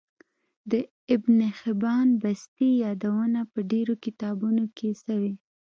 د 0.71 0.73
ابن 1.13 1.37
حبان 1.59 2.07
بستي 2.21 2.69
يادونه 2.83 3.39
په 3.51 3.59
ډیرو 3.71 3.93
کتابونو 4.05 4.63
کی 4.77 4.89
سوی 5.05 5.33